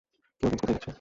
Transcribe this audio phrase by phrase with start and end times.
[0.41, 0.89] Cadence, কোথায় যাচ্ছো?